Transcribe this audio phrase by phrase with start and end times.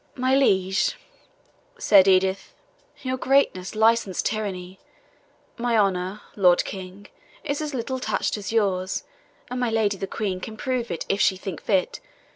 [0.15, 0.95] "My liege,"
[1.77, 2.55] said Edith,
[3.03, 4.79] "your greatness licenses tyranny.
[5.57, 7.05] My honour, Lord King,
[7.43, 9.03] is as little touched as yours,
[9.51, 11.99] and my Lady the Queen can prove it if she think fit.